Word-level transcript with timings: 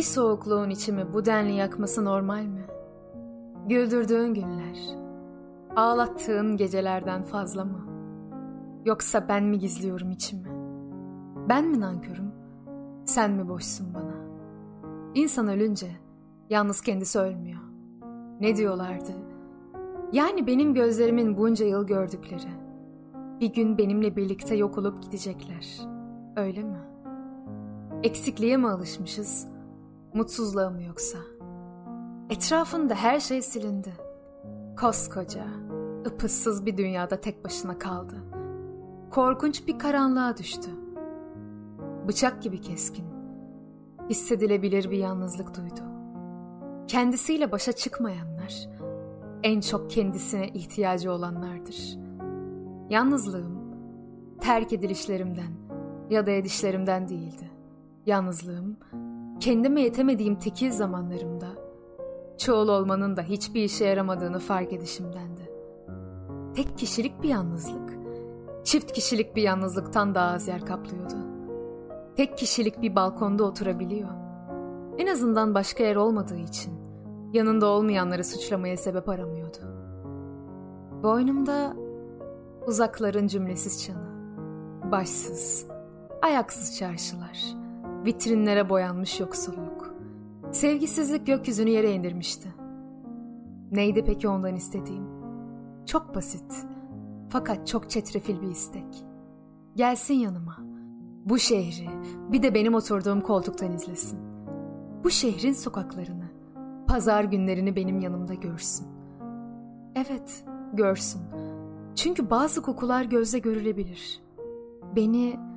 Bir 0.00 0.04
soğukluğun 0.04 0.70
içimi 0.70 1.12
bu 1.12 1.24
denli 1.24 1.52
yakması 1.52 2.04
normal 2.04 2.44
mi? 2.44 2.66
Güldürdüğün 3.68 4.34
günler, 4.34 4.78
ağlattığın 5.76 6.56
gecelerden 6.56 7.22
fazla 7.22 7.64
mı? 7.64 7.86
Yoksa 8.84 9.28
ben 9.28 9.44
mi 9.44 9.58
gizliyorum 9.58 10.10
içimi? 10.10 10.48
Ben 11.48 11.64
mi 11.64 11.80
nankörüm? 11.80 12.32
Sen 13.04 13.30
mi 13.30 13.48
boşsun 13.48 13.94
bana? 13.94 14.14
İnsan 15.14 15.48
ölünce 15.48 15.86
yalnız 16.50 16.80
kendisi 16.80 17.18
ölmüyor. 17.18 17.60
Ne 18.40 18.56
diyorlardı? 18.56 19.12
Yani 20.12 20.46
benim 20.46 20.74
gözlerimin 20.74 21.36
bunca 21.36 21.66
yıl 21.66 21.86
gördükleri. 21.86 22.50
Bir 23.40 23.52
gün 23.52 23.78
benimle 23.78 24.16
birlikte 24.16 24.54
yok 24.56 24.78
olup 24.78 25.02
gidecekler. 25.02 25.80
Öyle 26.36 26.62
mi? 26.62 26.80
Eksikliğe 28.02 28.56
mi 28.56 28.68
alışmışız? 28.68 29.49
Mutsuzluğa 30.14 30.70
mı 30.70 30.82
yoksa? 30.82 31.18
Etrafında 32.30 32.94
her 32.94 33.20
şey 33.20 33.42
silindi. 33.42 33.92
Koskoca, 34.80 35.44
ıpıssız 36.06 36.66
bir 36.66 36.76
dünyada 36.76 37.20
tek 37.20 37.44
başına 37.44 37.78
kaldı. 37.78 38.14
Korkunç 39.10 39.66
bir 39.66 39.78
karanlığa 39.78 40.36
düştü. 40.36 40.70
Bıçak 42.08 42.42
gibi 42.42 42.60
keskin, 42.60 43.04
hissedilebilir 44.08 44.90
bir 44.90 44.98
yalnızlık 44.98 45.56
duydu. 45.56 45.80
Kendisiyle 46.88 47.52
başa 47.52 47.72
çıkmayanlar, 47.72 48.68
en 49.42 49.60
çok 49.60 49.90
kendisine 49.90 50.48
ihtiyacı 50.48 51.12
olanlardır. 51.12 51.98
Yalnızlığım, 52.88 53.60
terk 54.40 54.72
edilişlerimden 54.72 55.52
ya 56.10 56.26
da 56.26 56.30
edişlerimden 56.30 57.08
değildi. 57.08 57.50
Yalnızlığım, 58.06 58.76
kendime 59.40 59.80
yetemediğim 59.80 60.38
tekil 60.38 60.70
zamanlarımda, 60.70 61.46
çoğul 62.38 62.68
olmanın 62.68 63.16
da 63.16 63.22
hiçbir 63.22 63.64
işe 63.64 63.84
yaramadığını 63.84 64.38
fark 64.38 64.72
edişimdendi. 64.72 65.50
Tek 66.54 66.78
kişilik 66.78 67.22
bir 67.22 67.28
yalnızlık, 67.28 67.98
çift 68.64 68.92
kişilik 68.92 69.36
bir 69.36 69.42
yalnızlıktan 69.42 70.14
daha 70.14 70.30
az 70.30 70.48
yer 70.48 70.66
kaplıyordu. 70.66 71.14
Tek 72.16 72.38
kişilik 72.38 72.82
bir 72.82 72.96
balkonda 72.96 73.44
oturabiliyor. 73.44 74.08
En 74.98 75.06
azından 75.06 75.54
başka 75.54 75.84
yer 75.84 75.96
olmadığı 75.96 76.38
için 76.38 76.72
yanında 77.32 77.66
olmayanları 77.66 78.24
suçlamaya 78.24 78.76
sebep 78.76 79.08
aramıyordu. 79.08 79.58
Boynumda 81.02 81.76
uzakların 82.66 83.26
cümlesiz 83.26 83.84
çanı, 83.84 84.10
başsız, 84.92 85.66
ayaksız 86.22 86.78
çarşılar, 86.78 87.59
vitrinlere 88.04 88.68
boyanmış 88.68 89.20
yoksulluk, 89.20 89.94
sevgisizlik 90.52 91.26
gökyüzünü 91.26 91.70
yere 91.70 91.92
indirmişti. 91.92 92.48
Neydi 93.72 94.04
peki 94.04 94.28
ondan 94.28 94.54
istediğim? 94.54 95.04
Çok 95.86 96.14
basit, 96.14 96.66
fakat 97.28 97.66
çok 97.66 97.90
çetrefil 97.90 98.42
bir 98.42 98.48
istek. 98.48 99.04
Gelsin 99.76 100.14
yanıma, 100.14 100.56
bu 101.24 101.38
şehri 101.38 101.88
bir 102.32 102.42
de 102.42 102.54
benim 102.54 102.74
oturduğum 102.74 103.20
koltuktan 103.20 103.72
izlesin. 103.72 104.18
Bu 105.04 105.10
şehrin 105.10 105.52
sokaklarını, 105.52 106.30
pazar 106.86 107.24
günlerini 107.24 107.76
benim 107.76 108.00
yanımda 108.00 108.34
görsün. 108.34 108.86
Evet, 109.94 110.44
görsün. 110.72 111.20
Çünkü 111.94 112.30
bazı 112.30 112.62
kokular 112.62 113.04
gözle 113.04 113.38
görülebilir. 113.38 114.20
Beni 114.96 115.49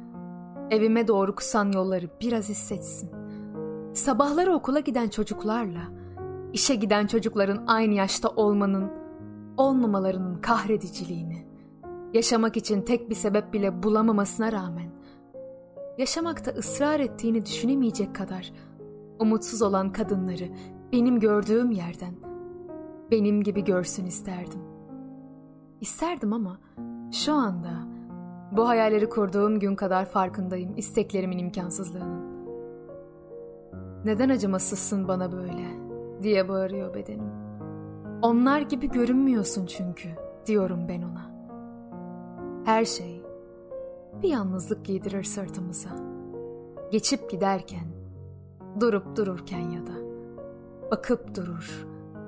evime 0.71 1.07
doğru 1.07 1.35
kusan 1.35 1.71
yolları 1.71 2.09
biraz 2.21 2.49
hissetsin. 2.49 3.09
Sabahları 3.93 4.53
okula 4.53 4.79
giden 4.79 5.09
çocuklarla, 5.09 5.81
işe 6.53 6.75
giden 6.75 7.07
çocukların 7.07 7.63
aynı 7.67 7.93
yaşta 7.93 8.29
olmanın, 8.29 8.91
olmamalarının 9.57 10.41
kahrediciliğini, 10.41 11.45
yaşamak 12.13 12.57
için 12.57 12.81
tek 12.81 13.09
bir 13.09 13.15
sebep 13.15 13.53
bile 13.53 13.83
bulamamasına 13.83 14.51
rağmen, 14.51 14.91
yaşamakta 15.97 16.51
ısrar 16.51 16.99
ettiğini 16.99 17.45
düşünemeyecek 17.45 18.15
kadar 18.15 18.53
umutsuz 19.19 19.61
olan 19.61 19.91
kadınları 19.91 20.49
benim 20.91 21.19
gördüğüm 21.19 21.71
yerden 21.71 22.13
benim 23.11 23.43
gibi 23.43 23.63
görsün 23.63 24.05
isterdim. 24.05 24.61
İsterdim 25.81 26.33
ama 26.33 26.59
şu 27.11 27.33
anda 27.33 27.92
bu 28.57 28.67
hayalleri 28.67 29.09
kurduğum 29.09 29.59
gün 29.59 29.75
kadar 29.75 30.05
farkındayım 30.05 30.77
isteklerimin 30.77 31.37
imkansızlığının. 31.37 32.33
Neden 34.05 34.29
acımasızsın 34.29 35.07
bana 35.07 35.31
böyle 35.31 35.67
diye 36.21 36.49
bağırıyor 36.49 36.93
bedenim. 36.93 37.31
Onlar 38.21 38.61
gibi 38.61 38.91
görünmüyorsun 38.91 39.65
çünkü 39.65 40.09
diyorum 40.45 40.87
ben 40.89 41.01
ona. 41.01 41.33
Her 42.65 42.85
şey 42.85 43.21
bir 44.21 44.29
yalnızlık 44.29 44.85
giydirir 44.85 45.23
sırtımıza. 45.23 45.89
Geçip 46.91 47.29
giderken, 47.29 47.87
durup 48.79 49.15
dururken 49.15 49.69
ya 49.69 49.87
da 49.87 49.93
bakıp 50.91 51.35
durur, 51.35 51.87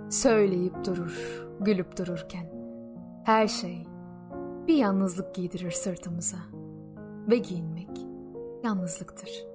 söyleyip 0.10 0.86
durur, 0.86 1.46
gülüp 1.60 1.98
dururken. 1.98 2.46
Her 3.24 3.48
şey 3.48 3.88
bir 4.68 4.76
yalnızlık 4.76 5.36
giydirir 5.36 5.72
sırtımıza 5.72 6.38
ve 7.30 7.38
giyinmek 7.38 7.90
yalnızlıktır.'' 8.64 9.55